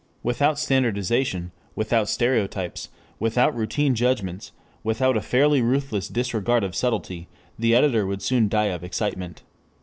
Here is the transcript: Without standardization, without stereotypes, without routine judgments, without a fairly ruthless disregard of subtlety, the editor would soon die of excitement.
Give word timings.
Without 0.23 0.57
standardization, 0.57 1.51
without 1.75 2.09
stereotypes, 2.09 2.89
without 3.19 3.55
routine 3.55 3.93
judgments, 3.93 4.51
without 4.83 5.15
a 5.15 5.21
fairly 5.21 5.61
ruthless 5.61 6.07
disregard 6.07 6.63
of 6.63 6.75
subtlety, 6.75 7.27
the 7.59 7.75
editor 7.75 8.07
would 8.07 8.23
soon 8.23 8.49
die 8.49 8.69
of 8.73 8.83
excitement. 8.83 9.43